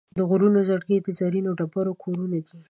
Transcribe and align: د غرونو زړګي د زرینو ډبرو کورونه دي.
د 0.17 0.19
غرونو 0.29 0.59
زړګي 0.69 0.97
د 1.01 1.07
زرینو 1.19 1.51
ډبرو 1.59 1.93
کورونه 2.03 2.37
دي. 2.47 2.57